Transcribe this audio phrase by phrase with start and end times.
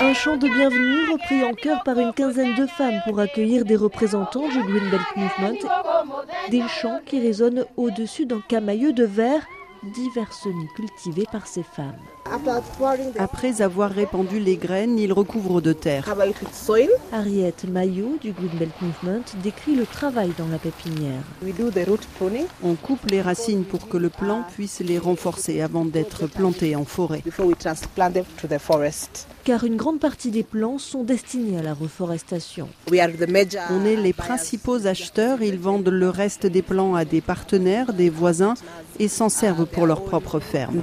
[0.00, 3.76] Un chant de bienvenue repris en chœur par une quinzaine de femmes pour accueillir des
[3.76, 5.58] représentants du Green Belt Movement.
[6.50, 9.46] Des chants qui résonnent au-dessus d'un camailleux de verre
[9.86, 11.96] diverses nuits cultivées par ces femmes.
[13.18, 16.12] Après avoir répandu les graines, ils recouvrent de terre.
[17.12, 21.22] Harriet Mayo du Green Belt Movement décrit le travail dans la pépinière.
[22.62, 26.84] On coupe les racines pour que le plant puisse les renforcer avant d'être planté en
[26.84, 27.22] forêt.
[29.44, 32.68] Car une grande partie des plants sont destinés à la reforestation.
[32.90, 38.10] On est les principaux acheteurs, ils vendent le reste des plants à des partenaires, des
[38.10, 38.54] voisins
[38.98, 40.80] et s'en servent pour leur propre ferme.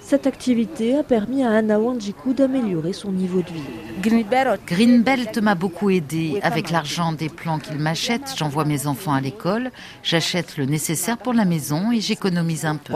[0.00, 4.22] Cette activité a permis à Anna Wanjiku d'améliorer son niveau de vie.
[4.66, 6.40] Greenbelt m'a beaucoup aidé.
[6.42, 9.70] Avec l'argent des plants qu'il m'achète, j'envoie mes enfants à l'école,
[10.02, 12.94] j'achète le nécessaire pour la maison et j'économise un peu.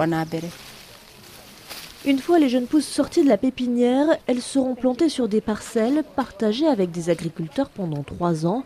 [2.07, 6.02] Une fois les jeunes pousses sorties de la pépinière, elles seront plantées sur des parcelles
[6.16, 8.65] partagées avec des agriculteurs pendant trois ans.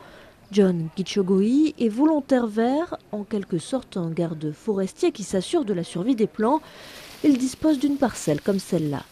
[0.52, 5.84] John Kichogoi est volontaire vert, en quelque sorte un garde forestier qui s'assure de la
[5.84, 6.60] survie des plants.
[7.26, 9.02] Il dispose d'une parcelle comme celle-là.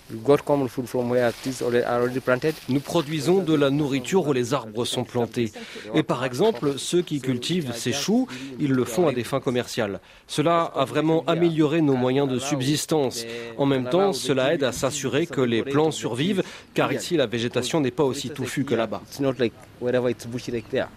[2.68, 5.50] Nous produisons de la nourriture où les arbres sont plantés.
[5.94, 8.28] Et par exemple, ceux qui cultivent ces choux,
[8.60, 9.98] ils le font à des fins commerciales.
[10.26, 13.24] Cela a vraiment amélioré nos moyens de subsistance.
[13.56, 16.42] En même temps, cela aide à s'assurer que les plants survivent,
[16.74, 19.00] car ici la végétation n'est pas aussi touffue que là-bas.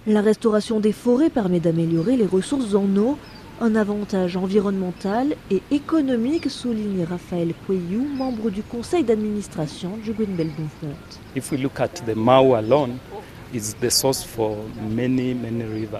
[0.05, 3.17] La restauration des forêts permet d'améliorer les ressources en eau
[3.61, 10.51] un avantage environnemental et économique, souligne Raphaël Kweyou, membre du conseil d'administration du Green Belt
[10.57, 10.95] Movement.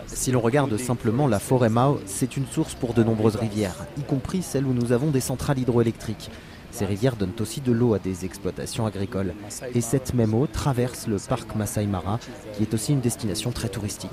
[0.08, 4.04] Si l'on regarde simplement la forêt Mao, c'est une source pour de nombreuses rivières, y
[4.04, 6.30] compris celles où nous avons des centrales hydroélectriques.
[6.76, 9.34] Ces rivières donnent aussi de l'eau à des exploitations agricoles.
[9.74, 12.20] Et cette même eau traverse le parc Masai Mara,
[12.52, 14.12] qui est aussi une destination très touristique.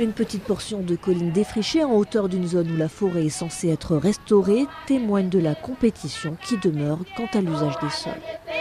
[0.00, 3.68] Une petite portion de colline défrichée en hauteur d'une zone où la forêt est censée
[3.68, 8.57] être restaurée témoigne de la compétition qui demeure quant à l'usage des sols.